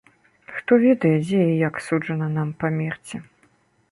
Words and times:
Хто 0.55 0.73
ведае, 0.85 1.11
дзе 1.25 1.41
і 1.51 1.59
як 1.69 1.75
суджана 1.87 2.27
нам 2.37 2.49
памерці? 2.63 3.17